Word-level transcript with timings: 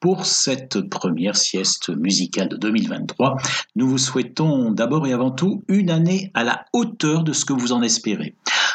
Pour 0.00 0.24
cette 0.24 0.88
première 0.88 1.36
sieste 1.36 1.90
musicale 1.90 2.48
de 2.48 2.56
2023, 2.56 3.36
nous 3.76 3.88
vous 3.88 3.98
souhaitons 3.98 4.70
d'abord 4.70 5.06
et 5.06 5.12
avant 5.12 5.30
tout 5.30 5.62
une 5.68 5.90
année 5.90 6.30
à 6.32 6.44
la 6.44 6.64
hauteur 6.72 7.24
de 7.24 7.34
ce 7.34 7.44
que 7.44 7.52
vous 7.52 7.72
en 7.72 7.82
espérez. 7.82 8.34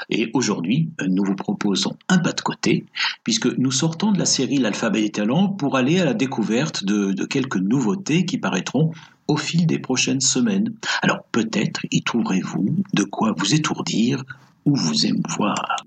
Et 0.09 0.29
aujourd'hui, 0.33 0.89
nous 1.07 1.23
vous 1.23 1.35
proposons 1.35 1.95
un 2.07 2.19
pas 2.19 2.33
de 2.33 2.41
côté, 2.41 2.85
puisque 3.23 3.47
nous 3.57 3.71
sortons 3.71 4.11
de 4.11 4.19
la 4.19 4.25
série 4.25 4.57
L'alphabet 4.57 5.01
des 5.01 5.11
talents 5.11 5.49
pour 5.49 5.75
aller 5.75 5.99
à 5.99 6.05
la 6.05 6.13
découverte 6.13 6.83
de, 6.83 7.13
de 7.13 7.25
quelques 7.25 7.57
nouveautés 7.57 8.25
qui 8.25 8.37
paraîtront 8.37 8.91
au 9.27 9.37
fil 9.37 9.65
des 9.65 9.79
prochaines 9.79 10.21
semaines. 10.21 10.73
Alors 11.01 11.23
peut-être 11.31 11.81
y 11.89 12.03
trouverez-vous 12.03 12.75
de 12.93 13.03
quoi 13.03 13.33
vous 13.35 13.55
étourdir 13.55 14.23
ou 14.65 14.75
vous 14.75 15.05
émouvoir. 15.05 15.85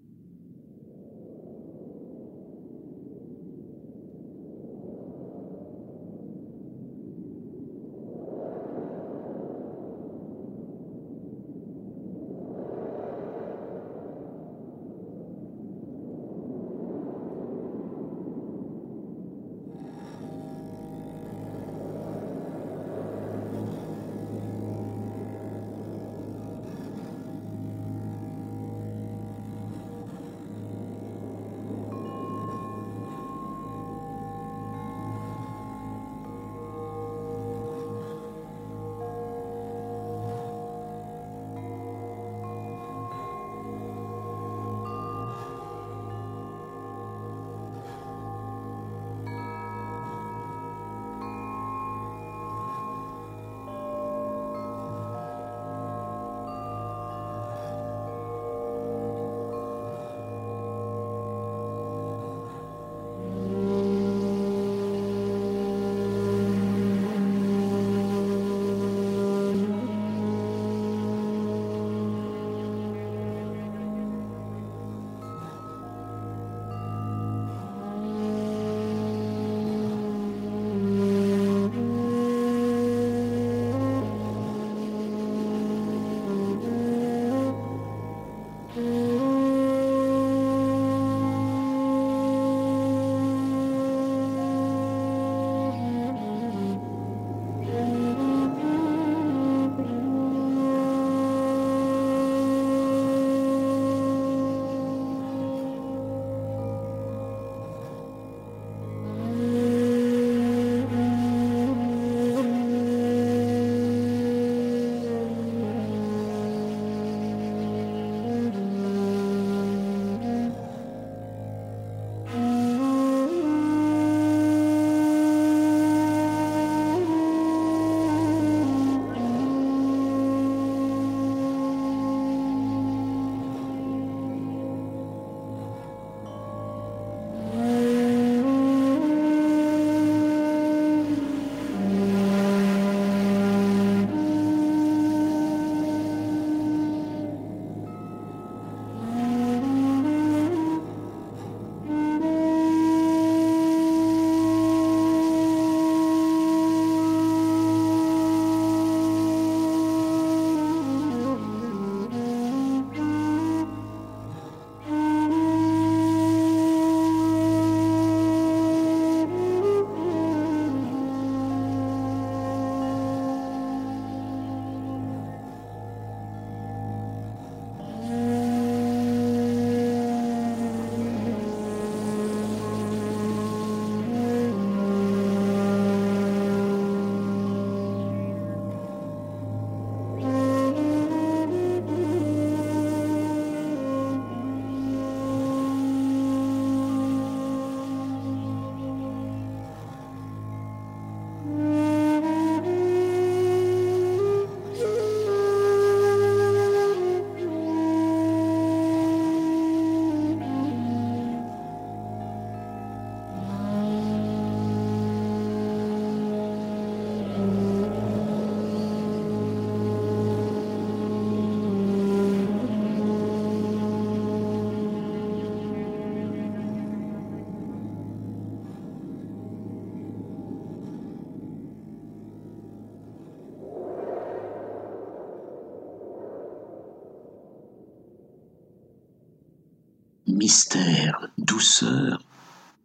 Mystère, 240.52 241.28
douceur 241.38 242.22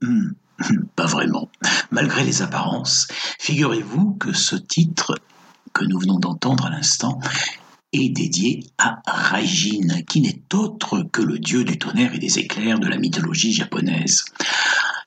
hmm, 0.01 0.29
Pas 0.95 1.05
vraiment. 1.05 1.49
Malgré 1.91 2.23
les 2.23 2.41
apparences, 2.41 3.09
figurez-vous 3.39 4.13
que 4.13 4.31
ce 4.31 4.55
titre 4.55 5.13
que 5.73 5.83
nous 5.83 5.99
venons 5.99 6.17
d'entendre 6.17 6.67
à 6.67 6.69
l'instant 6.69 7.19
est 7.91 8.07
dédié 8.07 8.63
à 8.77 9.01
Raijin, 9.05 10.01
qui 10.07 10.21
n'est 10.21 10.41
autre 10.53 11.01
que 11.11 11.21
le 11.21 11.39
dieu 11.39 11.65
du 11.65 11.77
tonnerre 11.77 12.15
et 12.15 12.19
des 12.19 12.39
éclairs 12.39 12.79
de 12.79 12.87
la 12.87 12.97
mythologie 12.97 13.51
japonaise. 13.51 14.23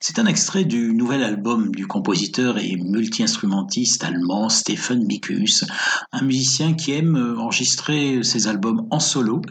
C'est 0.02 0.18
un 0.18 0.24
extrait 0.24 0.64
du 0.64 0.94
nouvel 0.94 1.22
album 1.22 1.74
du 1.74 1.86
compositeur 1.86 2.56
et 2.56 2.74
multi-instrumentiste 2.76 4.02
allemand 4.02 4.48
Stephen 4.48 5.04
Mikus, 5.04 5.66
un 6.12 6.22
musicien 6.22 6.72
qui 6.72 6.92
aime 6.92 7.16
euh, 7.16 7.38
enregistrer 7.38 8.22
ses 8.22 8.48
albums 8.48 8.86
en 8.90 8.98
solo. 8.98 9.42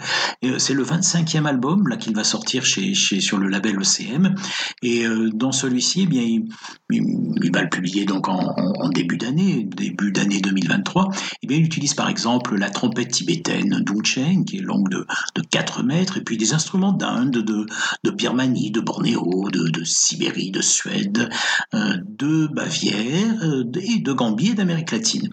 Euh, 0.43 0.57
c'est 0.57 0.73
le 0.73 0.83
25e 0.83 1.45
album 1.45 1.87
là 1.87 1.97
qu'il 1.97 2.15
va 2.15 2.23
sortir 2.23 2.65
chez, 2.65 2.95
sur 2.95 3.37
le 3.37 3.47
label 3.47 3.77
ECM. 3.79 4.33
Et 4.81 5.05
euh, 5.05 5.29
dans 5.31 5.51
celui-ci, 5.51 6.01
eh 6.03 6.07
bien, 6.07 6.23
il, 6.23 7.51
va 7.53 7.61
le 7.61 7.69
publier 7.69 8.05
donc 8.05 8.27
en, 8.27 8.89
début 8.89 9.17
d'année, 9.17 9.65
début 9.65 10.11
d'année 10.11 10.41
2023. 10.41 11.11
Eh 11.43 11.47
bien, 11.47 11.57
il 11.57 11.63
utilise 11.63 11.93
par 11.93 12.09
exemple 12.09 12.55
la 12.57 12.71
trompette 12.71 13.11
tibétaine 13.11 13.83
Dungchen, 13.85 14.45
qui 14.45 14.57
est 14.57 14.61
longue 14.61 14.89
de, 14.89 15.05
de 15.35 15.41
4 15.43 15.83
mètres, 15.83 16.17
et 16.17 16.21
puis 16.21 16.37
des 16.37 16.53
instruments 16.53 16.91
d'Inde, 16.91 17.37
de, 17.37 17.67
Birmanie, 18.09 18.71
de 18.71 18.81
Bornéo, 18.81 19.51
de 19.51 19.83
Sibérie 19.83 20.38
de 20.47 20.61
Suède, 20.61 21.29
euh, 21.73 21.97
de 22.05 22.47
Bavière 22.47 23.43
euh, 23.43 23.65
et 23.81 23.99
de 23.99 24.13
Gambie 24.13 24.51
et 24.51 24.53
d'Amérique 24.53 24.91
latine. 24.91 25.29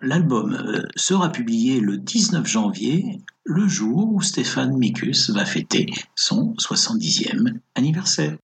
L'album 0.00 0.54
euh, 0.54 0.82
sera 0.96 1.30
publié 1.30 1.80
le 1.80 1.98
19 1.98 2.46
janvier, 2.46 3.20
le 3.44 3.68
jour 3.68 4.12
où 4.12 4.22
Stéphane 4.22 4.76
Mikus 4.76 5.30
va 5.30 5.44
fêter 5.44 5.86
son 6.14 6.54
70e 6.58 7.58
anniversaire. 7.74 8.36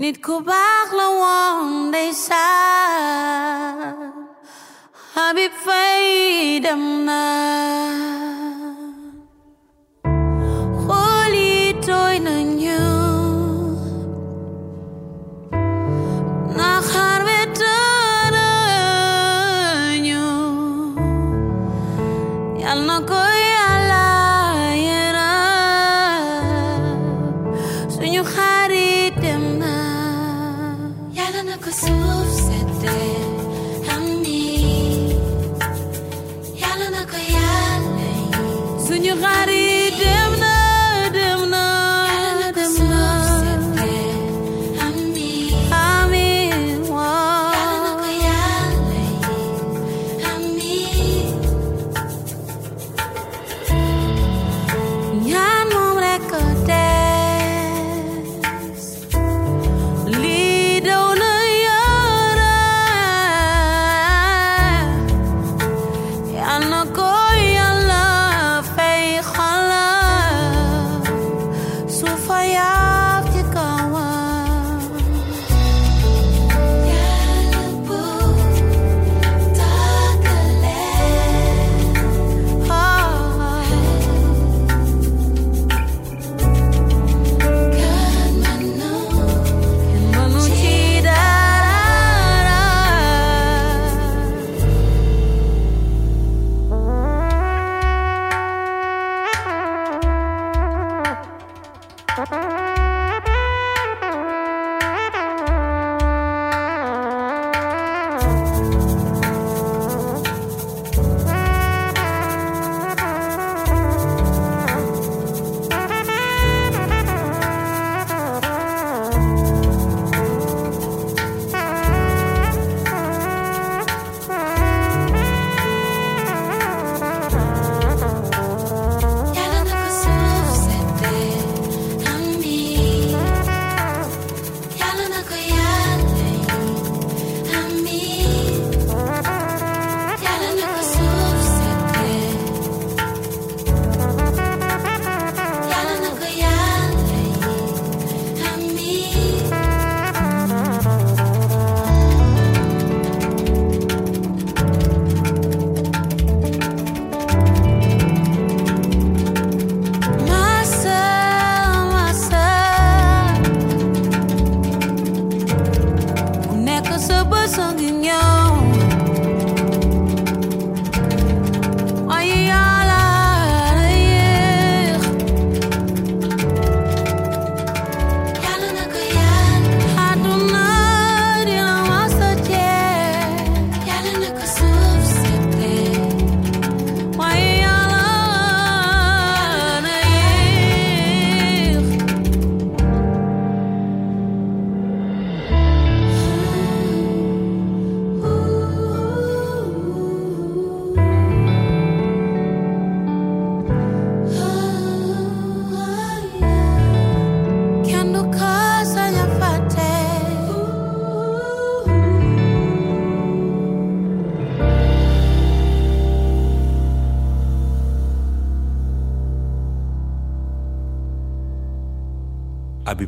Niet 0.00 0.20
kubak 0.20 0.88
la 0.96 1.08
wong 1.20 1.92
desa 1.92 2.48
Habib 5.12 5.52
fai 5.52 6.60
damna 6.64 8.29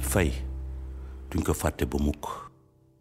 Faye 0.00 0.32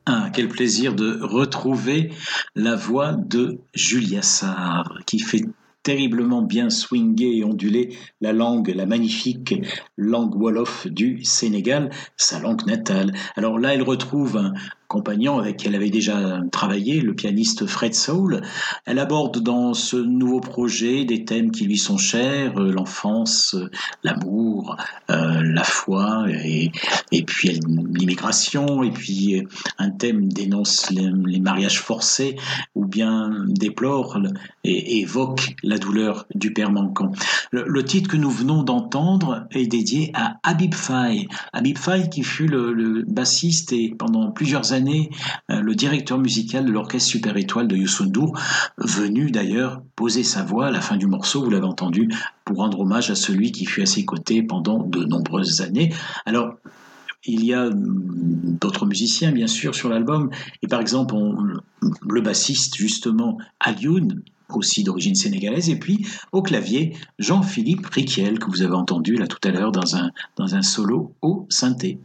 Ah, 0.08 0.30
quel 0.34 0.48
plaisir 0.48 0.96
de 0.96 1.20
retrouver 1.22 2.12
la 2.56 2.76
voix 2.76 3.14
de 3.14 3.60
Julia 3.76 4.24
Sarr, 4.24 5.00
qui 5.06 5.20
fait 5.20 5.46
terriblement 5.84 6.42
bien 6.42 6.70
swinguer 6.70 7.38
et 7.38 7.44
onduler 7.44 7.96
la 8.20 8.34
langue, 8.34 8.70
la 8.70 8.86
magnifique 8.86 9.56
langue 9.96 10.36
Wolof 10.36 10.88
du 10.88 11.24
Sénégal, 11.24 11.92
sa 12.18 12.40
langue 12.40 12.66
natale. 12.66 13.14
Alors 13.36 13.60
là, 13.60 13.74
elle 13.74 13.84
retrouve 13.84 14.38
un 14.38 14.54
compagnon 14.92 15.40
avec 15.40 15.56
qui 15.56 15.68
elle 15.68 15.76
avait 15.76 15.90
déjà 15.90 16.42
travaillé, 16.52 17.00
le 17.00 17.14
pianiste 17.14 17.66
Fred 17.66 17.96
Soul. 17.96 18.42
Elle 18.86 19.00
aborde 19.00 19.40
dans 19.40 19.74
ce 19.74 19.96
nouveau 19.96 20.42
projet 20.42 21.06
des 21.06 21.24
thèmes 21.24 21.52
qui 21.52 21.64
lui 21.64 21.78
sont 21.78 21.98
chers, 21.98 22.60
euh, 22.60 22.74
l'enfance, 22.74 23.56
euh, 23.56 23.70
l'amour, 24.04 24.76
euh, 25.10 25.42
la 25.44 25.64
foi, 25.64 26.26
et, 26.30 26.74
et 27.14 27.24
puis 27.24 27.58
l'immigration, 27.98 28.84
et 28.84 28.92
puis 28.92 29.48
un 29.78 29.92
thème 29.92 30.28
dénonce 30.28 30.92
les, 30.92 31.40
mariages 31.40 31.80
forcés, 31.80 32.36
ou 32.76 32.86
bien 32.86 33.32
déplore 33.48 34.20
et 34.66 35.00
évoque 35.00 35.56
la 35.64 35.78
douleur 35.78 36.26
du 36.36 36.52
père 36.52 36.70
manquant. 36.70 37.14
Le, 37.52 37.84
titre 37.84 38.10
que 38.10 38.18
nous 38.18 38.30
venons 38.30 38.64
d'entendre 38.64 39.48
est 39.52 39.68
dédié 39.68 40.12
à 40.14 40.38
Habib 40.44 40.74
Faye. 40.74 41.28
Habib 41.54 41.78
Faye 41.78 42.10
qui 42.10 42.24
fut 42.24 42.48
le 42.48 43.04
bassiste 43.08 43.72
et 43.72 43.96
pendant 43.98 44.32
plusieurs 44.32 44.74
années 44.74 44.81
euh, 44.88 45.62
le 45.62 45.76
directeur 45.76 46.18
musical 46.18 46.66
de 46.66 46.72
l'Orchestre 46.72 47.10
Super 47.10 47.38
Étoile 47.38 47.68
de 47.68 47.76
Youssou 47.76 48.06
N'Dour, 48.06 48.38
venu 48.78 49.32
d'ailleurs 49.32 49.82
poser 49.96 50.24
sa 50.24 50.44
voix 50.44 50.68
à 50.68 50.72
la 50.72 50.82
fin 50.82 50.98
du 50.98 51.08
morceau, 51.08 51.44
vous 51.44 51.50
l'avez 51.50 51.66
entendu, 51.66 52.10
pour 52.46 52.58
rendre 52.58 52.80
hommage 52.80 53.10
à 53.10 53.16
celui 53.16 53.52
qui 53.52 53.66
fut 53.66 53.82
à 53.82 53.86
ses 53.86 54.06
côtés 54.06 54.44
pendant 54.44 54.80
de 54.84 55.04
nombreuses 55.04 55.62
années. 55.62 55.94
Alors, 56.26 56.56
il 57.26 57.46
y 57.46 57.54
a 57.54 57.70
d'autres 57.72 58.86
musiciens, 58.86 59.32
bien 59.32 59.48
sûr, 59.48 59.76
sur 59.76 59.90
l'album. 59.90 60.32
Et 60.64 60.68
par 60.68 60.82
exemple, 60.82 61.16
le 62.10 62.22
bassiste, 62.22 62.76
justement, 62.76 63.38
Alioun, 63.60 64.24
aussi 64.56 64.84
d'origine 64.84 65.16
sénégalaise, 65.16 65.70
et 65.70 65.78
puis 65.78 66.06
au 66.32 66.42
clavier, 66.42 66.96
Jean-Philippe 67.20 67.86
Riquiel, 67.86 68.40
que 68.40 68.50
vous 68.50 68.62
avez 68.64 68.76
entendu 68.76 69.16
là 69.16 69.28
tout 69.28 69.40
à 69.44 69.52
l'heure 69.52 69.72
dans 69.72 69.96
un, 69.96 70.12
dans 70.36 70.56
un 70.56 70.62
solo 70.62 71.14
au 71.22 71.46
synthé. 71.50 72.00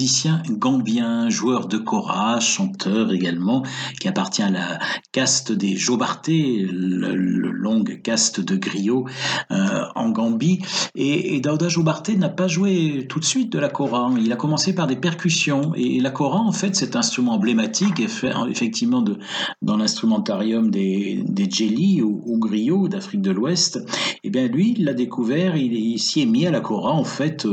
Musicien 0.00 0.42
gambien, 0.48 1.28
joueur 1.28 1.68
de 1.68 1.76
kora, 1.76 2.40
chanteur 2.40 3.12
également, 3.12 3.64
qui 4.00 4.08
appartient 4.08 4.42
à 4.42 4.48
la 4.48 4.78
caste 5.12 5.52
des 5.52 5.76
Jobarté, 5.76 6.66
le, 6.70 7.50
longue 7.50 8.00
caste 8.00 8.40
de 8.40 8.56
griot 8.56 9.04
euh, 9.50 9.84
en 9.94 10.08
Gambie. 10.08 10.60
Et, 10.94 11.36
et 11.36 11.40
Daouda 11.40 11.68
Jobarté 11.68 12.16
n'a 12.16 12.30
pas 12.30 12.48
joué 12.48 13.04
tout 13.10 13.20
de 13.20 13.26
suite 13.26 13.52
de 13.52 13.58
la 13.58 13.68
kora. 13.68 14.10
Il 14.18 14.32
a 14.32 14.36
commencé 14.36 14.74
par 14.74 14.86
des 14.86 14.96
percussions. 14.96 15.74
Et 15.74 16.00
la 16.00 16.10
kora, 16.10 16.38
en 16.38 16.52
fait, 16.52 16.74
cet 16.74 16.96
instrument 16.96 17.32
emblématique, 17.32 18.00
effectivement, 18.00 19.02
de, 19.02 19.18
dans 19.60 19.76
l'instrumentarium 19.76 20.70
des, 20.70 21.22
des 21.26 21.50
Djeli 21.50 22.00
ou, 22.00 22.38
griots 22.38 22.88
d'Afrique 22.88 23.20
de 23.20 23.32
l'Ouest. 23.32 23.76
Et 23.76 24.28
eh 24.28 24.30
bien, 24.30 24.46
lui, 24.46 24.74
il 24.78 24.86
l'a 24.86 24.94
découvert, 24.94 25.56
il, 25.56 25.98
s'y 25.98 26.22
est 26.22 26.26
mis 26.26 26.46
à 26.46 26.50
la 26.50 26.60
kora, 26.60 26.92
en 26.92 27.04
fait, 27.04 27.46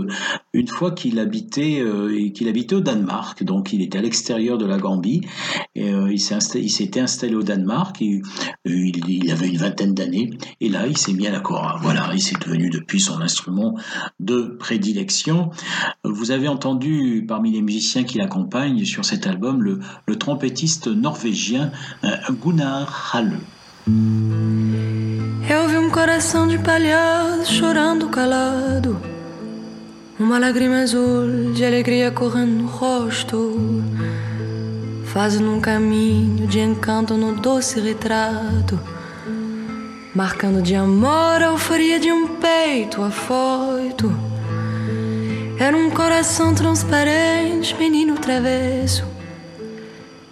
une 0.54 0.68
fois 0.68 0.92
qu'il 0.92 1.20
habitait, 1.20 1.82
euh, 1.82 2.18
qu'il 2.38 2.48
habitait 2.48 2.76
au 2.76 2.82
Danemark. 2.82 3.44
Donc 3.44 3.74
il 3.74 3.82
était 3.82 3.98
à 3.98 4.02
l'extérieur 4.02 4.58
de 4.58 4.66
la 4.66 4.78
Gambie. 4.78 5.22
Et, 5.76 5.92
euh, 5.92 6.12
il 6.12 6.20
s'était 6.20 7.00
installé, 7.00 7.36
au 7.36 7.44
Danemark. 7.44 8.02
Euh, 8.02 8.22
il, 8.66 9.32
avait 9.32 9.48
une 9.48 9.58
vingtaine 9.58 9.94
d'années. 9.94 10.32
Et 10.62 10.70
là, 10.70 10.88
il 10.88 10.98
s'est 10.98 11.14
mis 11.14 11.28
à 11.28 11.32
la 11.32 11.40
kora. 11.40 11.78
Voilà, 11.82 12.10
il 12.14 12.22
s'est 12.22 12.38
devenu 12.40 12.70
depuis 12.70 13.00
son 13.00 13.22
instrument 13.22 13.76
de 14.20 14.56
prédilection. 14.60 15.50
Vous 16.04 16.32
avez 16.32 16.48
entendu 16.48 17.26
parmi 17.28 17.52
les 17.52 17.62
musiciens 17.62 18.04
qui 18.04 18.18
l'accompagnent 18.18 18.86
sur 18.86 19.06
cet 19.06 19.28
album 19.28 19.62
le, 19.62 19.80
trompettiste 20.18 20.88
norvégien 20.88 21.72
Gunnar 22.44 23.12
Halle. 23.14 23.40
Eu 25.50 25.90
coração 25.92 26.48
de 26.48 26.58
chorando 27.46 28.10
calado. 28.10 29.17
Uma 30.20 30.40
lágrima 30.40 30.78
azul 30.78 31.54
de 31.54 31.64
alegria 31.64 32.10
correndo 32.10 32.64
no 32.64 32.68
rosto, 32.68 33.84
fazendo 35.06 35.52
um 35.52 35.62
caminho 35.62 36.48
de 36.48 36.60
encanto 36.60 37.14
no 37.14 37.36
doce 37.36 37.80
retrato, 37.80 38.80
marcando 40.16 40.60
de 40.60 40.74
amor 40.74 41.44
a 41.44 41.52
euforia 41.52 42.00
de 42.00 42.12
um 42.12 42.30
peito 42.30 43.04
afoito. 43.04 44.12
Era 45.60 45.78
um 45.78 45.92
coração 45.92 46.52
transparente, 46.52 47.76
menino 47.78 48.16
travesso, 48.16 49.06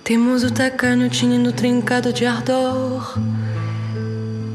teimoso 0.04 0.50
tacanho, 0.50 1.12
tinindo 1.12 1.52
trincado 1.52 2.12
de 2.12 2.26
ardor. 2.26 3.20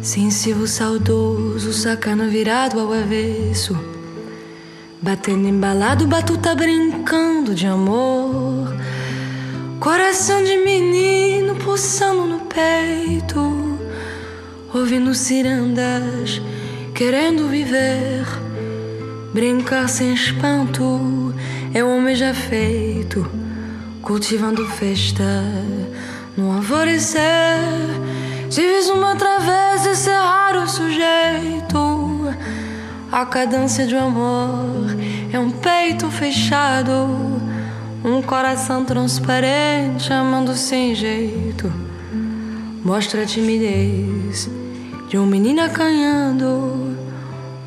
Sensível, 0.02 0.66
saudoso, 0.66 1.72
sacana 1.72 2.26
virado 2.26 2.80
ao 2.80 2.92
avesso 2.92 3.99
Batendo 5.02 5.48
embalado, 5.48 6.06
batuta 6.06 6.54
brincando 6.54 7.54
de 7.54 7.66
amor. 7.66 8.76
Coração 9.80 10.44
de 10.44 10.58
menino 10.58 11.54
pulsando 11.56 12.26
no 12.26 12.40
peito. 12.40 13.78
Ouvindo 14.74 15.14
cirandas, 15.14 16.42
querendo 16.94 17.48
viver. 17.48 18.26
Brincar 19.32 19.88
sem 19.88 20.12
espanto 20.12 21.34
é 21.72 21.82
o 21.82 21.96
homem 21.96 22.14
já 22.14 22.34
feito. 22.34 23.26
Cultivando 24.02 24.66
festa 24.66 25.42
no 26.36 26.52
alvorecer. 26.52 27.22
Vis 28.50 28.90
uma 28.90 29.16
travessa, 29.16 29.92
esse 29.92 30.10
raro 30.10 30.68
sujeito 30.68 31.89
a 33.12 33.27
cadência 33.27 33.87
de 33.87 33.96
amor 33.96 34.87
é 35.33 35.38
um 35.38 35.51
peito 35.51 36.09
fechado, 36.11 36.92
um 38.05 38.23
coração 38.23 38.85
transparente 38.85 40.12
amando 40.12 40.55
sem 40.55 40.94
jeito. 40.94 41.73
Mostra 42.85 43.23
a 43.23 43.27
timidez 43.27 44.49
de 45.09 45.18
um 45.18 45.27
menino 45.27 45.61
acanhando, 45.61 46.96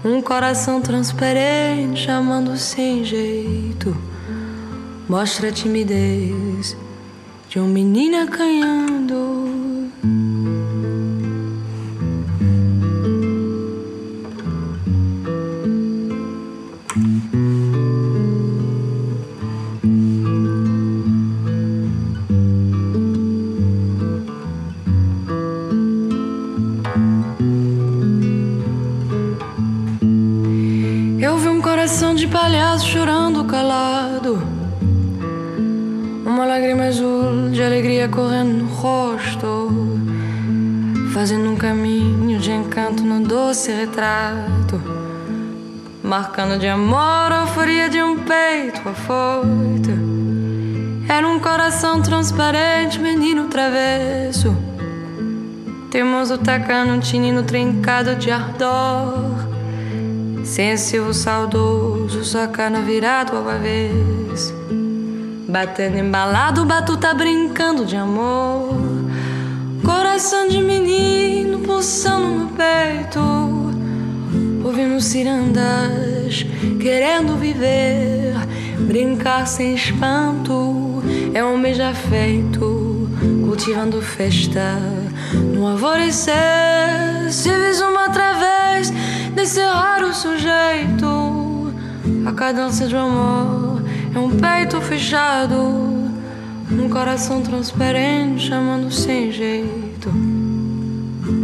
um 0.03 0.21
coração 0.21 0.81
transparente 0.81 2.09
amando 2.09 2.55
sem 2.57 3.03
jeito. 3.03 3.95
Mostra 5.09 5.49
a 5.49 5.51
timidez 5.51 6.77
de 7.49 7.59
um 7.59 7.67
menino 7.67 8.23
acanhando. 8.23 9.62
Palhaço 32.33 32.85
chorando 32.87 33.45
calado. 33.45 34.43
Uma 36.25 36.45
lágrima 36.45 36.83
azul 36.83 37.49
de 37.49 37.63
alegria 37.63 38.09
correndo 38.09 38.63
no 38.63 38.65
rosto, 38.65 39.99
fazendo 41.13 41.49
um 41.49 41.55
caminho 41.55 42.37
de 42.39 42.51
encanto 42.51 43.03
no 43.03 43.21
doce 43.25 43.71
retrato, 43.71 44.81
marcando 46.03 46.59
de 46.59 46.67
amor 46.67 47.31
a 47.31 47.43
euforia 47.43 47.89
de 47.89 48.03
um 48.03 48.17
peito 48.17 48.81
afoito. 48.89 49.91
Era 51.07 51.25
um 51.25 51.39
coração 51.39 52.01
transparente, 52.01 52.99
menino 52.99 53.45
travesso, 53.45 54.53
teimoso 55.89 56.37
tacando 56.37 56.91
um 56.91 56.99
tinino 56.99 57.43
trincado 57.43 58.13
de 58.17 58.29
ardor 58.29 59.42
Sensível, 60.43 61.13
saudoso, 61.13 62.25
sacana 62.25 62.81
virado 62.81 63.37
ao 63.37 63.47
avesso. 63.47 64.53
Batendo 65.47 65.97
embalado, 65.97 66.65
batuta 66.65 67.13
brincando 67.13 67.85
de 67.85 67.95
amor. 67.95 68.75
Coração 69.83 70.49
de 70.49 70.61
menino 70.61 71.59
pulsando 71.59 72.27
no 72.27 72.47
peito. 72.49 73.19
Ouvindo 74.65 74.99
cirandas, 74.99 76.45
querendo 76.79 77.37
viver. 77.37 78.33
Brincar 78.79 79.47
sem 79.47 79.73
espanto 79.75 81.01
é 81.33 81.43
um 81.43 81.57
mês 81.57 81.77
já 81.77 81.93
feito. 81.93 83.09
Cultivando 83.45 84.01
festa 84.01 84.77
no 85.53 85.67
alvorecer. 85.67 86.33
Se 87.29 87.49
vis 87.49 87.79
uma 87.79 88.07
outra 88.07 88.33
vez 88.33 88.91
desse 89.33 89.61
raro 89.61 90.13
sujeito. 90.13 91.73
A 92.25 92.31
cadência 92.31 92.87
de 92.87 92.95
amor 92.95 93.81
é 94.13 94.19
um 94.19 94.37
peito 94.37 94.79
fechado, 94.81 95.55
um 96.71 96.89
coração 96.89 97.41
transparente 97.41 98.47
chamando 98.47 98.91
sem 98.91 99.31
jeito. 99.31 100.09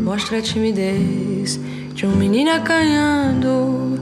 Mostra 0.04 0.38
a 0.38 0.42
timidez 0.42 1.60
de 1.94 2.06
um 2.06 2.16
menino 2.16 2.52
acanhando, 2.52 4.00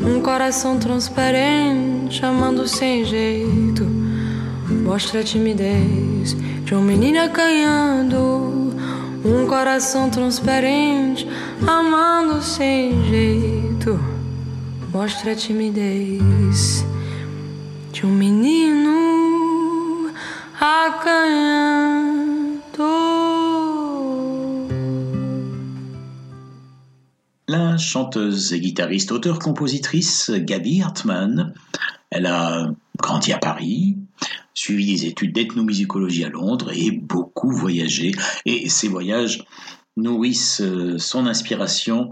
um 0.00 0.20
coração 0.22 0.78
transparente 0.78 2.20
chamando 2.20 2.66
sem 2.66 3.04
jeito. 3.04 3.84
Mostra 4.84 5.20
a 5.20 5.24
timidez 5.24 6.36
de 6.64 6.74
um 6.74 6.82
menino 6.82 7.20
acanhando 7.20 8.69
um 9.24 9.46
coração 9.46 10.10
transparente, 10.10 11.26
amando 11.66 12.42
sem 12.42 13.04
jeito. 13.06 13.98
Mostra 14.92 15.32
a 15.32 15.36
timidez 15.36 16.84
de 17.92 18.06
um 18.06 18.10
menino 18.10 20.12
acanhando. 20.60 22.60
La 27.48 27.78
chanteuse 27.78 28.54
et 28.54 28.60
guitariste, 28.60 29.12
auteure-compositrice 29.12 30.40
Gabi 30.40 30.80
Hartmann, 30.80 31.52
elle 32.10 32.26
a 32.26 32.70
grandi 32.98 33.32
à 33.32 33.38
Paris, 33.38 33.96
suivi 34.54 34.86
des 34.86 35.06
études 35.06 35.32
d'ethnomusicologie 35.32 36.24
à 36.24 36.28
Londres 36.28 36.70
et 36.74 36.90
beaucoup 36.90 37.50
voyagé. 37.50 38.12
Et 38.46 38.68
ces 38.68 38.88
voyages 38.88 39.44
nourrissent 39.96 40.60
euh, 40.60 40.98
son 40.98 41.26
inspiration. 41.26 42.10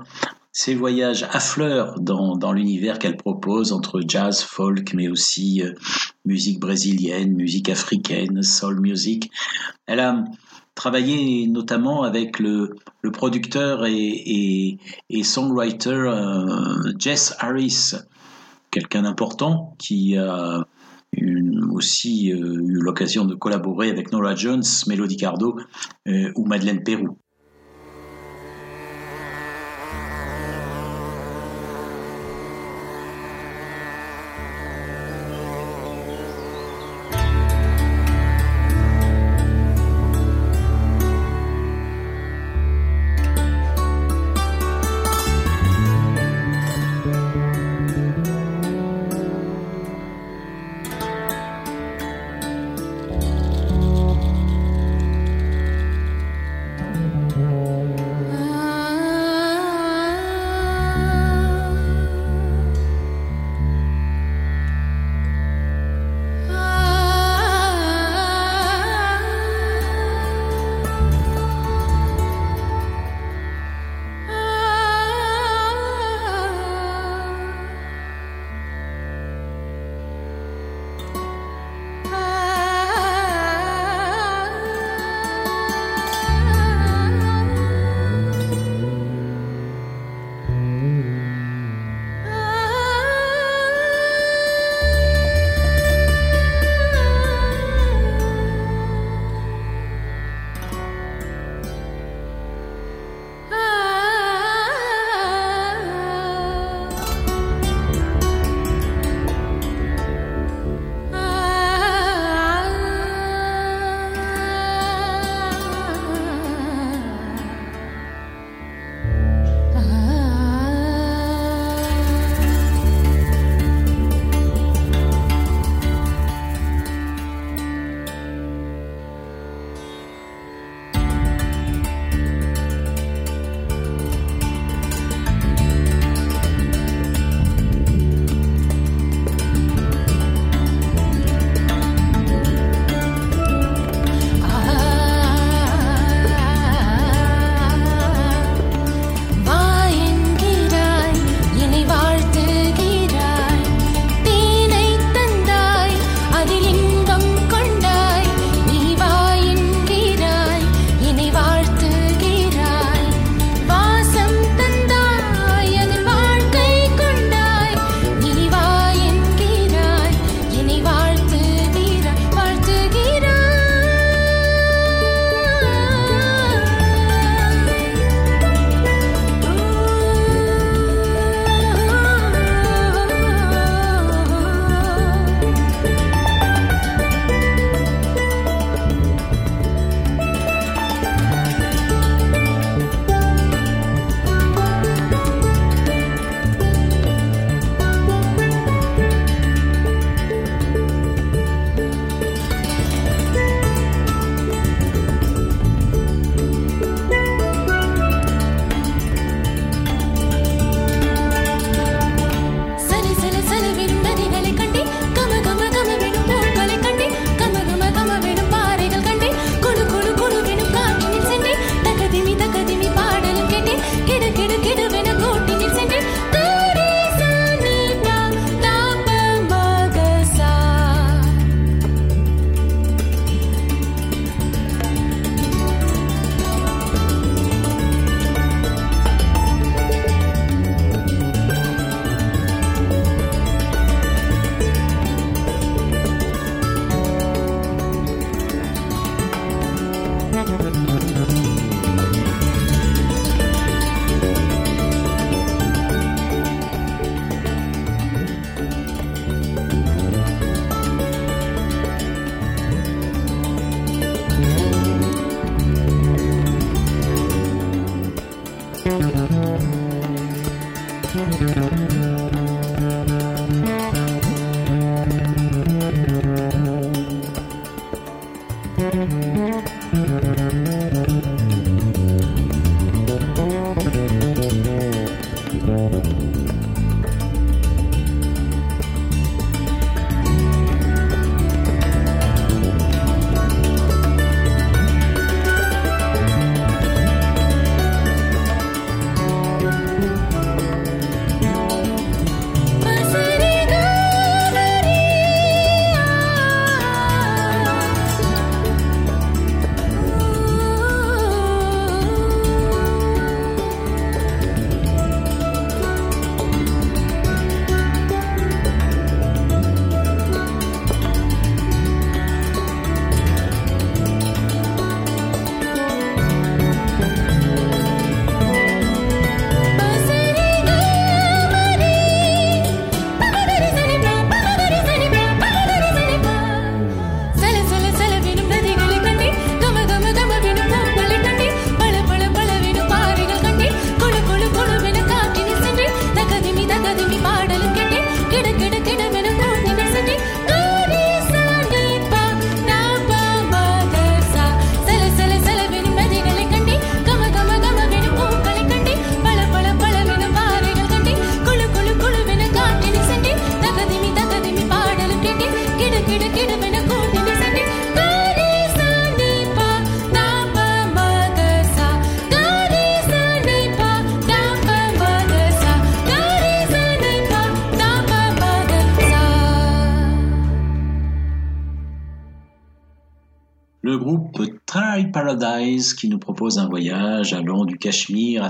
Ces 0.53 0.75
voyages 0.75 1.25
affleurent 1.31 2.01
dans, 2.01 2.37
dans 2.37 2.53
l'univers 2.53 2.99
qu'elle 2.99 3.17
propose 3.17 3.73
entre 3.73 4.01
jazz, 4.07 4.43
folk, 4.43 4.95
mais 4.95 5.09
aussi 5.09 5.63
euh, 5.63 5.75
musique 6.25 6.59
brésilienne, 6.59 7.35
musique 7.35 7.69
africaine, 7.69 8.43
soul 8.43 8.81
music. 8.81 9.31
Elle 9.87 10.01
a 10.01 10.25
travaillé 10.75 11.47
notamment 11.49 12.03
avec 12.03 12.39
le, 12.39 12.77
le 13.03 13.11
producteur 13.11 13.85
et, 13.85 13.95
et, 13.97 14.79
et 15.11 15.23
songwriter 15.25 15.91
euh, 15.91 16.93
Jess 16.99 17.35
Harris, 17.41 17.95
quelqu'un 18.79 19.03
d'important 19.03 19.75
qui 19.79 20.17
a 20.17 20.65
aussi 21.73 22.29
eu 22.29 22.81
l'occasion 22.81 23.25
de 23.25 23.35
collaborer 23.35 23.91
avec 23.91 24.13
Nora 24.13 24.35
Jones, 24.35 24.63
Melody 24.87 25.17
Cardo 25.17 25.59
ou 26.07 26.45
Madeleine 26.45 26.85
Pérou. 26.85 27.19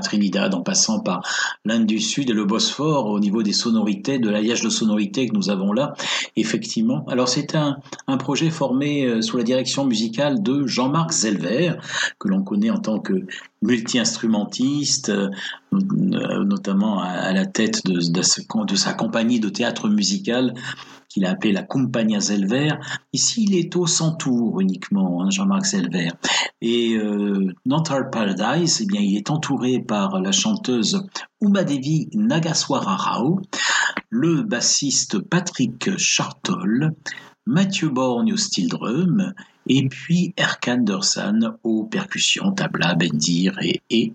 Trinidad 0.01 0.55
en 0.55 0.63
passant 0.63 1.01
par 1.01 1.23
l'Inde 1.65 1.78
du 1.89 1.99
Sud 1.99 2.31
et 2.31 2.33
le 2.33 2.45
Bosphore 2.45 3.07
au 3.07 3.19
niveau 3.19 3.43
des 3.43 3.53
sonorités, 3.53 4.21
de 4.21 4.31
l'alliage 4.31 4.63
de 4.63 4.69
sonorités 4.69 5.27
que 5.27 5.35
nous 5.35 5.51
avons 5.51 5.73
là. 5.73 5.95
Effectivement. 6.37 7.05
Alors 7.09 7.29
c'est 7.29 7.57
un, 7.57 7.79
un 8.07 8.17
projet 8.17 8.51
formé 8.51 9.05
euh, 9.05 9.23
sous 9.23 9.37
la 9.37 9.43
direction 9.43 9.85
musicale 9.85 10.43
de 10.43 10.67
Jean-Marc 10.67 11.13
Zelver 11.13 11.73
que 12.21 12.29
l'on 12.29 12.43
connaît 12.43 12.71
en 12.71 12.79
tant 12.79 13.01
que 13.01 13.25
multi-instrumentiste, 13.63 15.09
euh, 15.09 15.31
notamment 15.73 17.01
à 17.01 17.33
la 17.33 17.47
tête 17.47 17.85
de, 17.85 18.23
sa 18.23 18.95
compagnie 18.95 19.41
de 19.41 19.49
théâtre 19.49 19.89
musical 19.89 20.55
qu'il 21.09 21.25
a 21.25 21.31
appelé 21.31 21.53
la 21.53 21.63
Compagnia 21.63 22.21
Zelver. 22.21 22.75
Ici, 23.13 23.45
il 23.45 23.55
est 23.55 23.75
au 23.77 23.87
centour 23.87 24.61
uniquement, 24.61 25.23
hein, 25.23 25.31
Jean-Marc 25.31 25.65
Zelver. 25.65 26.11
Et 26.61 26.97
euh, 26.97 27.53
Paradise, 28.13 28.81
eh 28.83 28.87
bien, 28.87 29.01
il 29.01 29.17
est 29.17 29.31
entouré 29.31 29.81
par 29.81 30.21
la 30.21 30.33
chanteuse 30.33 31.03
Umadevi 31.79 32.09
Nagaswara 32.15 32.97
Rao, 32.97 33.41
le 34.11 34.43
bassiste 34.43 35.19
Patrick 35.21 35.97
Chartol, 35.97 36.93
Mathieu 37.47 37.89
Borgne 37.89 38.33
au 38.33 38.37
steel 38.37 38.69
drum, 38.69 39.33
et 39.69 39.89
puis 39.89 40.35
Erkan 40.37 40.81
Anderson 40.81 41.57
aux 41.63 41.85
percussions, 41.85 42.53
tabla, 42.53 42.95
bendir 42.95 43.59
et, 43.63 43.81
et. 43.91 44.13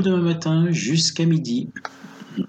Demain 0.00 0.22
matin 0.22 0.66
jusqu'à 0.70 1.26
midi. 1.26 1.70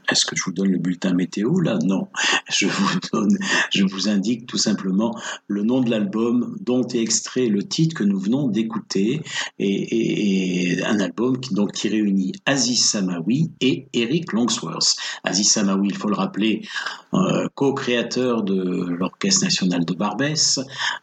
Est-ce 0.09 0.25
que 0.25 0.35
je 0.35 0.43
vous 0.45 0.53
donne 0.53 0.71
le 0.71 0.77
bulletin 0.77 1.13
météo 1.13 1.59
là? 1.59 1.77
Non. 1.83 2.07
Je 2.53 2.67
vous 2.67 2.99
donne, 3.11 3.37
je 3.71 3.83
vous 3.83 4.09
indique 4.09 4.45
tout 4.45 4.57
simplement 4.57 5.17
le 5.47 5.63
nom 5.63 5.81
de 5.81 5.89
l'album 5.89 6.55
dont 6.61 6.85
est 6.87 7.01
extrait 7.01 7.47
le 7.47 7.63
titre 7.63 7.95
que 7.95 8.03
nous 8.03 8.19
venons 8.19 8.47
d'écouter 8.47 9.21
et, 9.59 10.77
un 10.85 10.99
album 10.99 11.39
qui, 11.39 11.53
donc, 11.53 11.71
qui 11.71 11.89
réunit 11.89 12.33
Aziz 12.45 12.85
Samawi 12.85 13.51
et 13.61 13.87
Eric 13.93 14.33
Longsworth. 14.33 14.95
Aziz 15.23 15.49
Samawi, 15.49 15.89
il 15.89 15.95
faut 15.95 16.09
le 16.09 16.15
rappeler, 16.15 16.67
euh, 17.13 17.47
co-créateur 17.55 18.43
de 18.43 18.89
l'Orchestre 18.89 19.43
national 19.43 19.85
de 19.85 19.93
Barbès, 19.93 20.59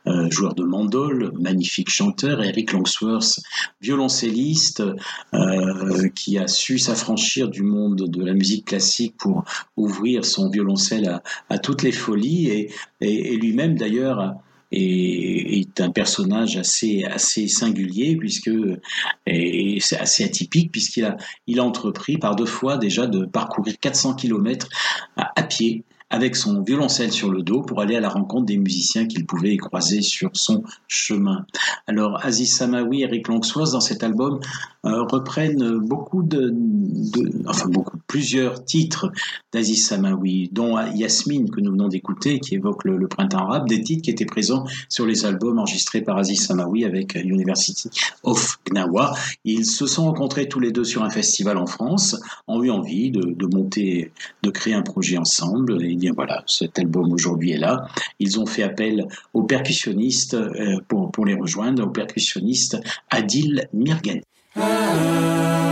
euh, 0.06 0.30
joueur 0.30 0.54
de 0.54 0.64
mandole, 0.64 1.32
magnifique 1.38 1.90
chanteur. 1.90 2.42
Eric 2.42 2.72
Longsworth, 2.72 3.40
violoncelliste, 3.80 4.82
euh, 5.34 6.08
qui 6.14 6.38
a 6.38 6.48
su 6.48 6.78
s'affranchir 6.78 7.48
du 7.48 7.62
monde 7.62 8.08
de 8.08 8.24
la 8.24 8.34
musique 8.34 8.66
classique 8.66 9.16
pour 9.18 9.44
ouvrir 9.76 10.24
son 10.24 10.48
violoncelle 10.50 11.08
à, 11.08 11.22
toutes 11.62 11.82
les 11.82 11.92
folies 11.92 12.70
et, 13.00 13.36
lui-même 13.36 13.76
d'ailleurs 13.76 14.34
est, 14.72 15.80
un 15.80 15.90
personnage 15.90 16.56
assez 16.56 17.48
singulier 17.48 18.16
puisque 18.16 18.50
assez 19.26 20.24
atypique 20.24 20.70
puisqu'il 20.72 21.04
a 21.04 21.16
il 21.46 21.58
a 21.58 21.64
entrepris 21.64 22.18
par 22.18 22.36
deux 22.36 22.46
fois 22.46 22.76
déjà 22.76 23.06
de 23.06 23.24
parcourir 23.24 23.74
400 23.80 24.14
km 24.14 24.68
à 25.16 25.42
pied 25.42 25.84
avec 26.10 26.36
son 26.36 26.62
violoncelle 26.62 27.12
sur 27.12 27.30
le 27.30 27.42
dos 27.42 27.62
pour 27.62 27.80
aller 27.80 27.96
à 27.96 28.00
la 28.00 28.08
rencontre 28.08 28.46
des 28.46 28.58
musiciens 28.58 29.06
qu'il 29.06 29.26
pouvait 29.26 29.56
croiser 29.56 30.02
sur 30.02 30.30
son 30.34 30.64
chemin. 30.88 31.46
Alors 31.86 32.18
Aziz 32.24 32.52
Samawi 32.52 33.02
et 33.02 33.04
Eric 33.04 33.28
Longsworth 33.28 33.72
dans 33.72 33.80
cet 33.80 34.02
album 34.02 34.40
euh, 34.86 35.02
reprennent 35.04 35.78
beaucoup 35.78 36.22
de, 36.22 36.54
enfin 37.46 37.68
beaucoup, 37.68 37.98
plusieurs 38.06 38.64
titres 38.64 39.12
d'Aziz 39.52 39.86
Samawi, 39.86 40.48
dont 40.52 40.78
Yasmine 40.94 41.50
que 41.50 41.60
nous 41.60 41.72
venons 41.72 41.88
d'écouter, 41.88 42.40
qui 42.40 42.54
évoque 42.54 42.84
le, 42.84 43.06
printemps 43.06 43.40
arabe, 43.40 43.68
des 43.68 43.82
titres 43.82 44.02
qui 44.02 44.10
étaient 44.10 44.24
présents 44.24 44.64
sur 44.88 45.06
les 45.06 45.26
albums 45.26 45.58
enregistrés 45.58 46.00
par 46.00 46.16
Aziz 46.16 46.46
Samawi 46.46 46.84
avec 46.84 47.14
University 47.14 47.90
of 48.22 48.58
Gnawa. 48.70 49.14
Ils 49.44 49.66
se 49.66 49.86
sont 49.86 50.04
rencontrés 50.04 50.48
tous 50.48 50.60
les 50.60 50.72
deux 50.72 50.84
sur 50.84 51.02
un 51.02 51.10
festival 51.10 51.58
en 51.58 51.66
France, 51.66 52.16
ont 52.48 52.62
eu 52.62 52.70
envie 52.70 53.10
de, 53.10 53.46
monter, 53.46 54.12
de 54.42 54.50
créer 54.50 54.74
un 54.74 54.82
projet 54.82 55.18
ensemble. 55.18 55.82
Bien 56.00 56.12
voilà, 56.12 56.42
cet 56.46 56.78
album 56.78 57.12
aujourd'hui 57.12 57.52
est 57.52 57.58
là. 57.58 57.86
Ils 58.18 58.40
ont 58.40 58.46
fait 58.46 58.64
appel 58.64 59.06
aux 59.34 59.44
percussionnistes 59.44 60.34
euh, 60.34 60.80
pour, 60.88 61.24
les 61.24 61.34
rejoindre, 61.34 61.84
au 61.84 61.90
percussionniste 61.90 62.78
Adil 63.10 63.68
Mirgani. 63.72 64.22
ah, 64.56 65.69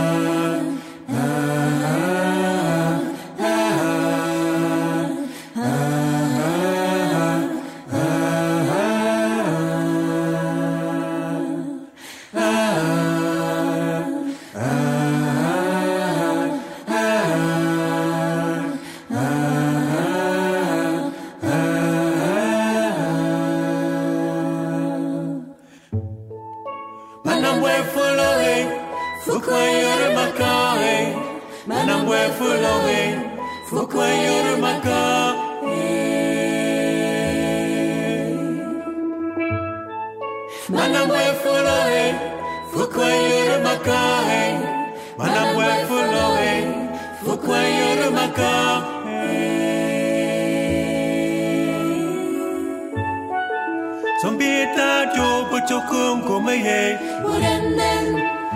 chokung 55.69 56.25
ko 56.25 56.39
me 56.41 56.55
ye 56.65 56.97
urenden 57.29 58.05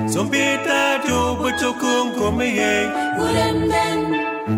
zombita 0.09 0.80
jo 1.05 1.38
bu 1.38 1.49
chokung 1.61 2.09
ko 2.18 2.32
me 2.38 2.47
ye 2.59 2.74
urenden 3.22 3.99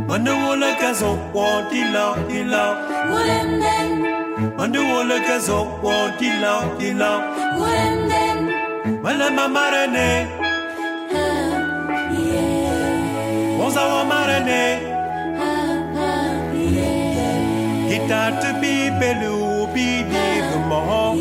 mandu 0.07 0.31
wola 0.43 0.71
ka 0.79 0.91
zo 0.99 1.11
wo 1.35 1.47
ti 1.69 1.81
la 1.93 2.05
ti 2.29 2.39
la 2.53 2.63
urenden 3.11 3.89
mandu 4.57 4.81
wola 4.91 5.17
ka 5.27 5.37
zo 5.47 5.59
wo 5.83 5.95
ti 6.19 6.31
la 6.43 6.53
ti 6.79 6.89
la 7.01 7.11
urenden 7.59 8.37
mala 9.03 9.27
mamarene 9.37 10.09
yeah 11.11 12.55
bonza 13.57 13.83
mamarene 13.93 14.94
ta 18.09 18.53
bibele 18.61 19.27
ubinivu 19.27 20.59
moho. 20.69 21.15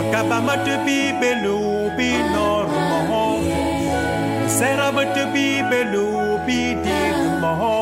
Akabama 0.00 0.56
te 0.64 0.74
bibele 0.84 1.48
ubinoru 1.48 2.78
moho 2.90 3.24
seraba 4.58 5.04
te 5.14 5.24
bibele 5.34 5.98
ubinivu 5.98 7.28
moho. 7.42 7.77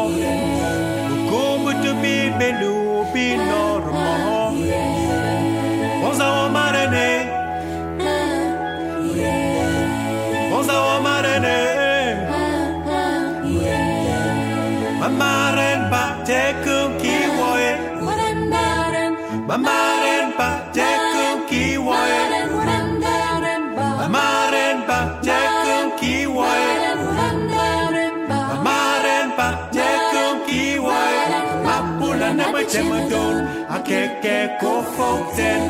them 32.77 32.93
a 32.93 33.11
down. 33.11 33.37
I 33.71 33.83
can't 33.83 34.23
get 34.23 34.61
go 34.61 34.83
fountain. 34.97 35.63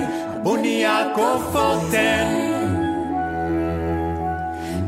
Bunny 0.42 0.82
a 0.82 1.12
go 1.16 1.38
fountain. 1.52 2.28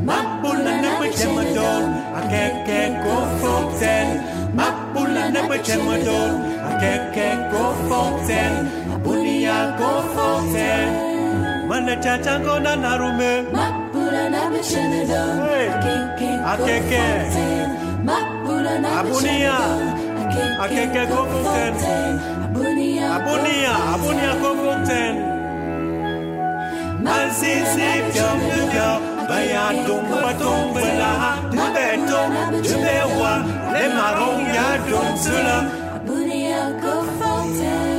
Mapula 0.09 0.75
never 0.85 1.11
them 1.19 1.39
a 1.39 1.45
down. 1.55 1.85
I 2.19 2.21
can't 2.33 2.67
get 2.67 3.05
go 3.05 3.17
fountain. 3.43 4.09
Mapula 4.59 5.25
never 5.33 5.59
them 5.59 5.89
a 5.89 6.05
down. 6.05 6.33
I 6.69 6.73
can't 6.81 7.53
go 7.53 7.65
fountain. 7.89 8.53
Bunny 9.03 9.45
a 9.45 9.77
go 9.79 9.91
fountain. 10.15 10.89
Mana 11.69 11.95
chacha 12.03 12.35
ngona 12.41 12.75
narume. 12.83 13.33
Mapula 13.57 14.25
never 14.35 14.63
them 14.71 14.93
a 14.93 15.07
down. 15.07 15.39
I 16.51 16.57
can't 16.67 16.85
go 16.91 17.01
fountain. 17.31 17.69
Mapula 18.09 18.75
never 18.81 19.21
them 19.21 19.25
a 19.25 19.39
down 19.43 19.98
akeke 20.65 21.03
kofonten 21.13 21.75
abunia 23.15 23.75
abunia 23.95 24.33
kofonten 24.43 25.15
mazizi 27.05 27.91
pyamya 28.13 28.89
bayadum 29.29 30.05
batum 30.23 30.63
bela 30.75 31.13
dubeto 31.53 32.21
dubewa 32.65 33.33
le 33.75 33.85
maron 33.97 34.41
ya 34.57 34.69
dum 34.89 35.09
sula 35.25 35.59
abunia 35.97 36.65
kofonten 36.83 37.93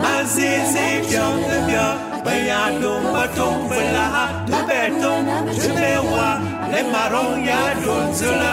mazizi 0.00 0.88
pyamya 1.08 1.86
bayadum 2.24 3.02
batum 3.14 3.56
bela 3.70 4.04
dubeto 4.50 5.12
dubewa 5.58 6.28
le 6.72 6.80
maron 6.92 7.32
ya 7.48 7.62
dum 7.82 8.06
sula 8.20 8.52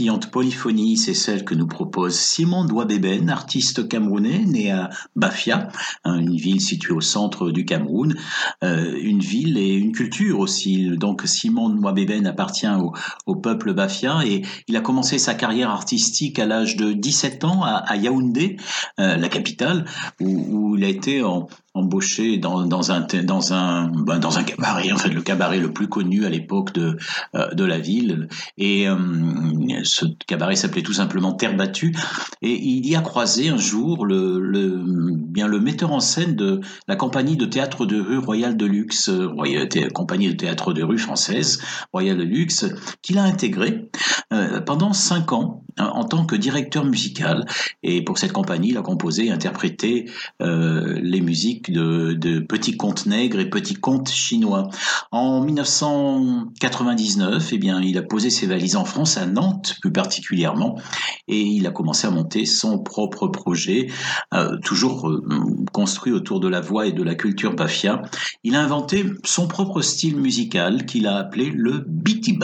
scintillante 0.00 0.30
polyphonie, 0.30 0.96
c'est 0.96 1.12
celle 1.12 1.44
que 1.44 1.54
nous 1.54 1.66
propose 1.66 2.14
Simon 2.14 2.64
Douabeben, 2.64 3.28
artiste 3.28 3.86
camerounais 3.86 4.46
né 4.46 4.70
à 4.70 4.88
Bafia, 5.14 5.68
hein, 6.04 6.18
une 6.18 6.36
ville 6.36 6.62
située 6.62 6.94
au 6.94 7.02
centre 7.02 7.50
du 7.50 7.66
Cameroun, 7.66 8.16
euh, 8.64 8.98
une 8.98 9.18
ville 9.18 9.58
et 9.58 9.74
une 9.74 9.92
culture 9.92 10.38
aussi. 10.38 10.96
Donc 10.96 11.24
Simon 11.26 11.68
Douabeben 11.68 12.26
appartient 12.26 12.66
au, 13.26 13.36
peuple 13.36 13.74
Bafia 13.74 14.20
et 14.24 14.40
il 14.68 14.76
a 14.78 14.80
commencé 14.80 15.18
sa 15.18 15.34
carrière 15.34 15.68
artistique 15.68 16.38
à 16.38 16.46
l'âge 16.46 16.76
de 16.76 16.94
17 16.94 17.44
ans 17.44 17.62
à, 17.62 17.84
à 17.86 17.96
Yaoundé, 17.96 18.56
euh, 19.00 19.16
la 19.16 19.28
capitale, 19.28 19.84
où, 20.18 20.70
où, 20.70 20.76
il 20.78 20.84
a 20.84 20.88
été 20.88 21.22
en, 21.22 21.46
embauché 21.74 22.38
dans, 22.38 22.66
dans 22.66 22.90
un 22.90 23.06
dans 23.22 23.52
un 23.52 23.88
ben, 23.88 24.18
dans 24.18 24.38
un 24.38 24.42
cabaret 24.42 24.90
en 24.90 24.96
fait 24.96 25.10
le 25.10 25.22
cabaret 25.22 25.60
le 25.60 25.72
plus 25.72 25.88
connu 25.88 26.24
à 26.24 26.28
l'époque 26.28 26.72
de 26.72 26.96
euh, 27.36 27.54
de 27.54 27.64
la 27.64 27.78
ville. 27.78 28.28
Et 28.58 28.88
euh, 28.88 28.96
ce 29.84 30.06
cabaret 30.26 30.56
s'appelait 30.56 30.82
tout 30.82 30.94
simplement 30.94 31.32
Terre 31.32 31.56
battue. 31.56 31.94
Et 32.42 32.52
il 32.52 32.86
y 32.88 32.96
a 32.96 33.00
croisé 33.00 33.48
un 33.50 33.56
jour 33.56 34.04
le, 34.04 34.40
le 34.40 34.82
bien 34.84 35.46
le 35.46 35.60
metteur 35.60 35.92
en 35.92 36.00
scène 36.00 36.34
de 36.34 36.60
la 36.88 36.96
compagnie 36.96 37.36
de 37.36 37.46
théâtre 37.46 37.86
de 37.86 38.00
rue 38.00 38.18
Royal 38.18 38.56
de 38.56 38.66
Luxe 38.66 39.08
Royal, 39.08 39.68
compagnie 39.92 40.28
de 40.28 40.36
théâtre 40.36 40.72
de 40.72 40.82
rue 40.82 40.98
française 40.98 41.62
Royal 41.92 42.16
de 42.16 42.24
Luxe 42.24 42.66
qu'il 43.00 43.18
a 43.18 43.22
intégré 43.22 43.90
euh, 44.32 44.60
pendant 44.60 44.92
cinq 44.92 45.32
ans 45.32 45.62
en 45.78 46.04
tant 46.04 46.26
que 46.26 46.34
directeur 46.34 46.84
musical. 46.84 47.46
Et 47.82 48.02
pour 48.02 48.18
cette 48.18 48.32
compagnie 48.32 48.70
il 48.70 48.76
a 48.76 48.82
composé 48.82 49.26
et 49.26 49.30
interprété 49.30 50.10
euh, 50.42 50.98
les 51.00 51.20
musiques 51.20 51.59
de, 51.68 52.38
Petits 52.40 52.76
contes 52.76 53.06
nègres 53.06 53.40
et 53.40 53.50
Petits 53.50 53.74
contes 53.74 54.10
chinois. 54.10 54.68
En 55.10 55.42
1999, 55.42 57.52
eh 57.52 57.58
bien, 57.58 57.82
il 57.82 57.98
a 57.98 58.02
posé 58.02 58.30
ses 58.30 58.46
valises 58.46 58.76
en 58.76 58.84
France, 58.84 59.16
à 59.16 59.26
Nantes 59.26 59.74
plus 59.80 59.92
particulièrement, 59.92 60.78
et 61.28 61.40
il 61.40 61.66
a 61.66 61.70
commencé 61.70 62.06
à 62.06 62.10
monter 62.10 62.46
son 62.46 62.78
propre 62.78 63.28
projet, 63.28 63.88
euh, 64.34 64.56
toujours 64.64 65.08
euh, 65.08 65.22
construit 65.72 66.12
autour 66.12 66.40
de 66.40 66.48
la 66.48 66.60
voix 66.60 66.86
et 66.86 66.92
de 66.92 67.02
la 67.02 67.14
culture 67.14 67.54
bafia. 67.54 68.02
Il 68.44 68.54
a 68.54 68.62
inventé 68.62 69.06
son 69.24 69.48
propre 69.48 69.80
style 69.82 70.16
musical 70.16 70.86
qu'il 70.86 71.06
a 71.06 71.16
appelé 71.16 71.50
le 71.50 71.84
beaty 71.86 72.38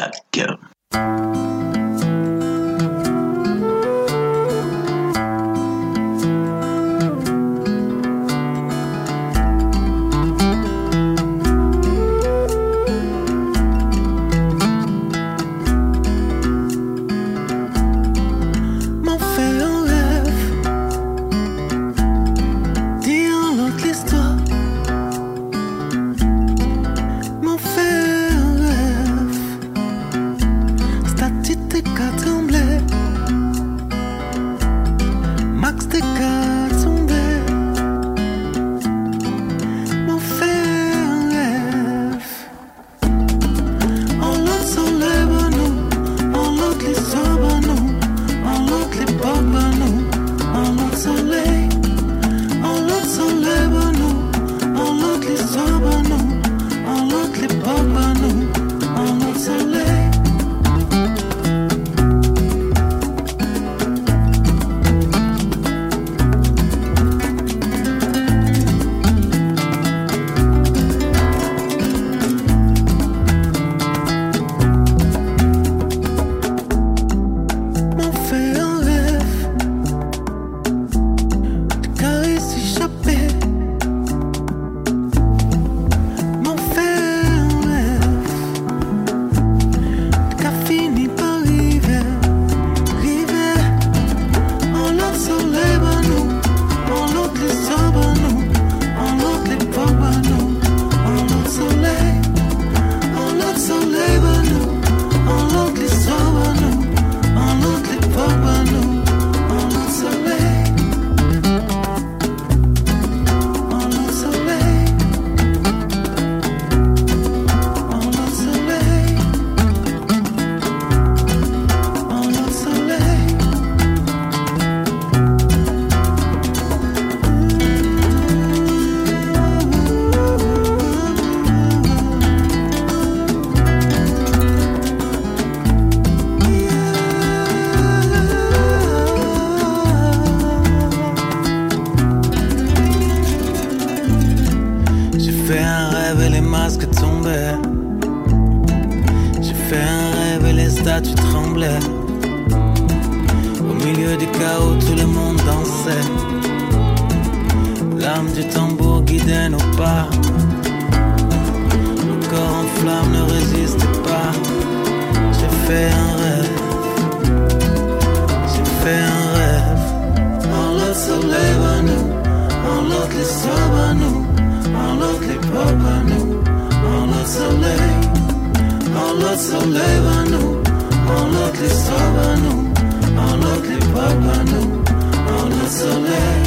soleil 185.68 186.45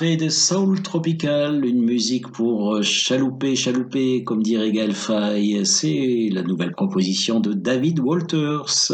back. 0.00 0.10
extrait 0.10 0.16
de 0.16 0.30
Soul 0.30 0.80
Tropical, 0.80 1.64
une 1.64 1.82
musique 1.82 2.28
pour 2.28 2.76
euh, 2.76 2.82
chalouper, 2.82 3.54
chalouper, 3.54 4.24
comme 4.24 4.42
dirait 4.42 4.72
Gaël 4.72 4.94
Faye. 4.94 5.66
C'est 5.66 6.30
la 6.32 6.42
nouvelle 6.42 6.72
proposition 6.72 7.38
de 7.38 7.52
David 7.52 8.00
Walters. 8.00 8.92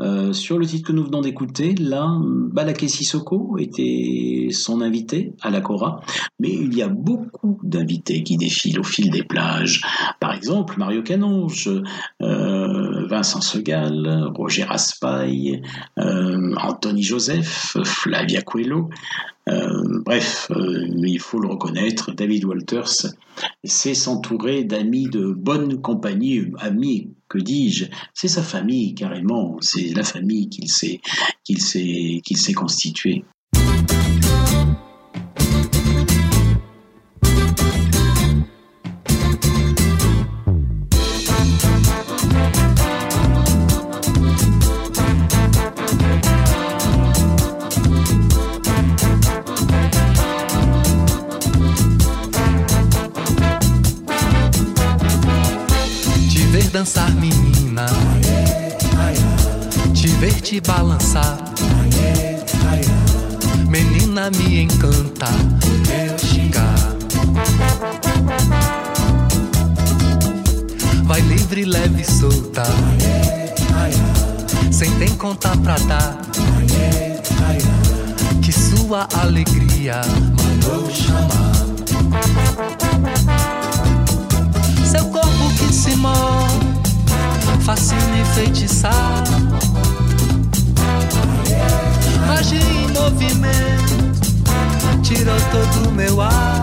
Euh, 0.00 0.32
sur 0.34 0.58
le 0.58 0.66
titre 0.66 0.88
que 0.88 0.92
nous 0.92 1.04
venons 1.04 1.22
d'écouter, 1.22 1.74
là, 1.74 2.18
Balaké 2.52 2.88
Sissoko 2.88 3.56
était 3.58 4.48
son 4.50 4.82
invité 4.82 5.32
à 5.40 5.50
la 5.50 5.62
Cora, 5.62 6.00
mais 6.38 6.50
il 6.50 6.76
y 6.76 6.82
a 6.82 6.88
beaucoup 6.88 7.58
d'invités 7.62 8.22
qui 8.22 8.36
défilent 8.36 8.80
au 8.80 8.84
fil 8.84 9.10
des 9.10 9.22
plages. 9.22 9.80
Par 10.20 10.34
exemple, 10.34 10.74
Mario 10.78 11.02
Canonge, 11.02 11.70
euh, 12.20 13.06
Vincent 13.06 13.40
Segal, 13.40 14.30
Roger 14.34 14.64
Raspail, 14.64 15.62
euh, 15.98 16.54
Anthony 16.62 17.02
Joseph, 17.02 17.78
Flavia 17.84 18.42
Coelho, 18.42 18.90
bref, 19.46 20.50
euh, 20.50 20.86
il 20.88 21.18
faut 21.18 21.40
le 21.40 21.48
reconnaître, 21.48 22.12
David 22.12 22.44
Walters 22.44 23.06
sait 23.64 23.94
s'entourer 23.94 24.64
d'amis 24.64 25.08
de 25.08 25.32
bonne 25.32 25.80
compagnie, 25.80 26.44
amis, 26.58 27.10
que 27.28 27.38
dis-je, 27.38 27.86
c'est 28.14 28.28
sa 28.28 28.42
famille 28.42 28.94
carrément, 28.94 29.56
c'est 29.60 29.94
la 29.94 30.04
famille 30.04 30.48
qu'il 30.48 30.68
s'est 30.68 31.00
qu'il 31.44 31.60
s'est 31.60 32.20
qu'il 32.24 32.36
s'est 32.36 32.52
constituée. 32.52 33.24
Dançar, 56.82 57.10
menina. 57.12 57.86
Te 59.94 60.08
ver 60.18 60.40
te 60.40 60.60
balançar. 60.60 61.38
Menina, 63.68 64.30
me 64.32 64.62
encanta. 64.62 65.28
Vai 71.04 71.20
livre, 71.20 71.64
leve 71.64 72.02
e 72.02 72.04
solta. 72.04 72.64
Sem 74.72 74.90
tem 74.98 75.14
conta 75.14 75.56
pra 75.58 75.76
dar. 75.86 76.18
Que 78.42 78.52
sua 78.52 79.06
alegria 79.20 80.00
mandou 80.36 80.90
chamar. 80.90 81.52
Seu 84.90 85.04
corpo 85.06 85.48
que 85.56 85.72
se 85.72 85.96
move 85.96 86.51
fascina 87.64 88.18
enfeitiçar. 88.18 89.24
Magia 92.26 92.60
em 92.60 92.88
movimento 92.88 95.02
tirou 95.02 95.36
todo 95.50 95.88
o 95.88 95.92
meu 95.92 96.20
ar. 96.20 96.62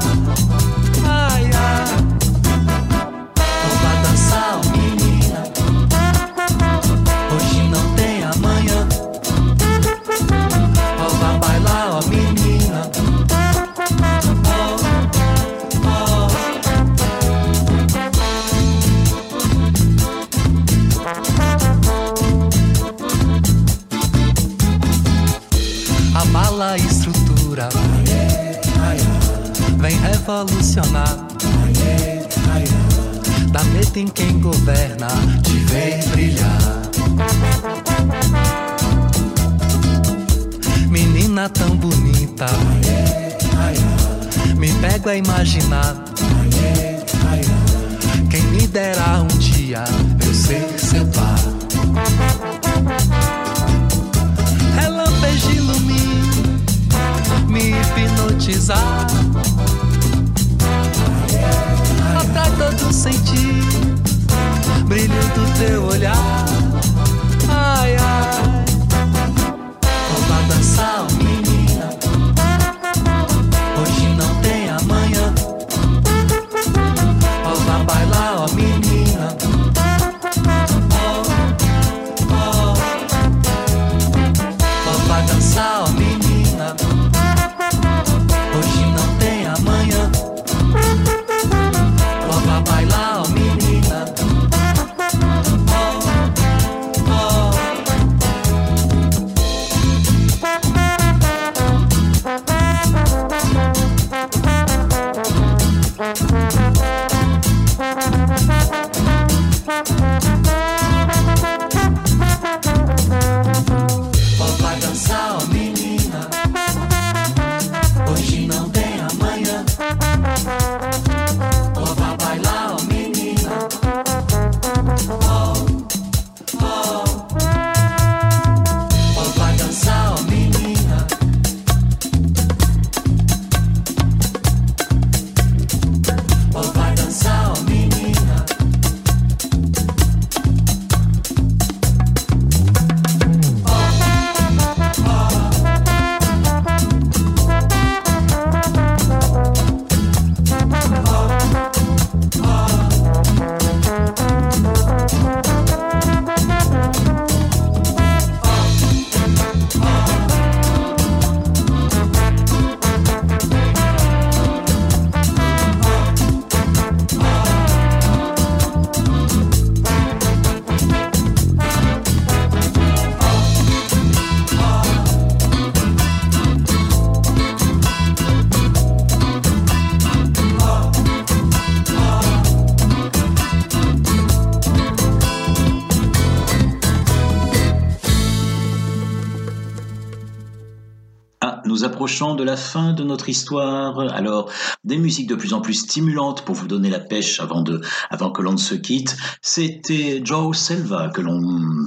De 192.20 192.44
la 192.44 192.58
fin 192.58 192.92
de 192.92 193.04
notre 193.06 193.30
histoire. 193.30 193.98
Alors, 194.00 194.52
des 194.84 194.98
musiques 194.98 195.28
de 195.28 195.36
plus 195.36 195.54
en 195.54 195.62
plus 195.62 195.76
stimulantes 195.76 196.44
pour 196.44 196.54
vous 196.54 196.68
donner 196.68 196.90
la 196.90 197.00
pêche 197.00 197.40
avant, 197.40 197.62
de, 197.62 197.80
avant 198.10 198.30
que 198.30 198.42
l'on 198.42 198.52
ne 198.52 198.58
se 198.58 198.76
quitte. 198.76 199.16
C'était 199.42 200.22
Joe 200.24 200.58
Selva 200.58 201.08
que 201.10 201.22
l'on 201.22 201.40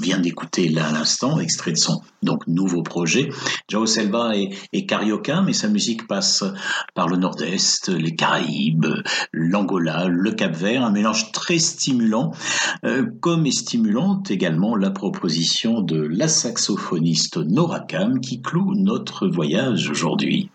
vient 0.03 0.19
d'écouter 0.19 0.69
là 0.69 0.89
à 0.89 0.93
l'instant, 0.93 1.39
extrait 1.39 1.73
de 1.73 1.79
son 1.79 2.03
donc 2.23 2.47
nouveau 2.47 2.83
projet. 2.83 3.31
Joe 3.69 3.89
Selva 3.89 4.33
est, 4.37 4.87
carioca, 4.87 5.43
mais 5.43 5.53
sa 5.53 5.69
musique 5.69 6.07
passe 6.07 6.45
par 6.95 7.09
le 7.09 7.17
nord-est, 7.17 7.89
les 7.89 8.15
Caraïbes, 8.15 8.87
l'Angola, 9.33 10.07
le 10.09 10.33
Cap-Vert, 10.33 10.85
un 10.85 10.91
mélange 10.91 11.33
très 11.33 11.59
stimulant, 11.59 12.33
euh, 12.85 13.07
comme 13.21 13.47
est 13.47 13.53
stimulante 13.53 14.31
également 14.31 14.77
la 14.77 14.91
proposition 14.91 15.81
de 15.81 16.01
la 16.03 16.29
saxophoniste 16.29 17.39
Nora 17.39 17.81
qui 18.23 18.43
cloue 18.43 18.75
notre 18.75 19.29
voyage 19.29 19.91
aujourd'hui. 19.91 20.51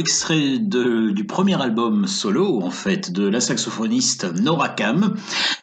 Extrait 0.00 0.58
du 0.58 1.24
premier 1.24 1.60
album 1.60 2.06
solo, 2.06 2.62
en 2.62 2.70
fait, 2.70 3.12
de 3.12 3.28
la 3.28 3.40
saxophoniste 3.40 4.26
Nora 4.40 4.70
Kam, 4.70 5.16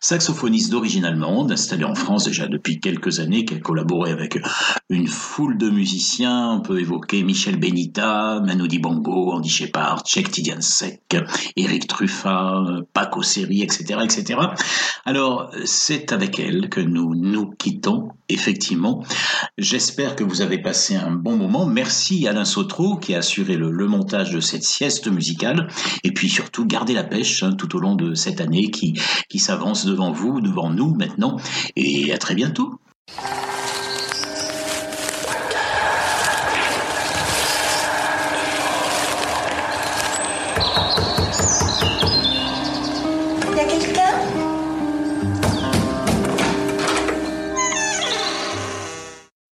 saxophoniste 0.08 0.72
d'origine 0.72 1.04
allemande, 1.04 1.52
installée 1.52 1.84
en 1.84 1.94
France 1.94 2.24
déjà 2.24 2.48
depuis 2.48 2.80
quelques 2.80 3.20
années, 3.20 3.44
qui 3.44 3.56
a 3.56 3.60
collaboré 3.60 4.10
avec 4.10 4.40
une 4.90 5.06
foule 5.06 5.58
de 5.58 5.70
musiciens. 5.70 6.52
On 6.52 6.62
peut 6.62 6.80
évoquer 6.80 7.24
Michel 7.24 7.60
Benita, 7.60 8.40
Manu 8.40 8.70
Dibango, 8.70 9.34
Andy 9.34 9.50
Shepard, 9.50 10.04
Cheikh 10.06 10.32
Tidiansek, 10.32 11.18
Eric 11.58 11.88
Truffat, 11.88 12.84
Paco 12.94 13.22
Seri, 13.22 13.64
etc., 13.64 14.00
etc. 14.02 14.40
Alors, 15.04 15.52
c'est 15.66 16.14
avec 16.14 16.40
elle 16.40 16.70
que 16.70 16.80
nous 16.80 17.14
nous 17.14 17.50
quittons, 17.58 18.08
effectivement. 18.30 19.04
J'espère 19.58 20.16
que 20.16 20.24
vous 20.24 20.42
avez 20.42 20.62
passé 20.62 20.96
un 20.96 21.12
bon 21.12 21.36
moment. 21.36 21.66
Merci 21.66 22.30
Alain 22.30 22.46
Sautreau 22.46 22.96
qui 22.96 23.14
a 23.14 23.18
assuré 23.18 23.58
le, 23.58 23.88
montage 23.88 24.32
de 24.32 24.40
cette 24.40 24.64
sieste 24.64 25.10
musicale. 25.10 25.68
Et 26.06 26.14
puis 26.14 26.30
surtout, 26.30 26.66
gardez 26.66 26.94
la 26.94 27.04
pêche 27.04 27.44
hein, 27.44 27.52
tout 27.58 27.76
au 27.76 27.80
long 27.80 27.96
de 27.96 28.16
cette 28.16 28.40
année 28.40 28.72
qui, 28.72 28.98
qui 29.28 29.40
s'avance 29.40 29.86
devant 29.98 30.12
vous, 30.12 30.42
devant 30.42 30.70
nous 30.70 30.94
maintenant. 30.94 31.38
Et 31.76 32.14
à 32.14 32.20
très 32.20 32.36
bientôt. 32.36 32.80